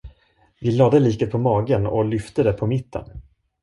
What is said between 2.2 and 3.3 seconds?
det på mitten.